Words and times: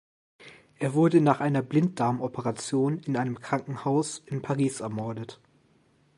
Er 0.79 0.95
wurde 0.95 1.21
nach 1.21 1.41
einer 1.41 1.61
Blinddarmoperation 1.61 2.97
in 2.97 3.17
einem 3.17 3.39
Krankenhaus 3.39 4.23
in 4.25 4.41
Paris 4.41 4.79
ermordet. 4.79 5.39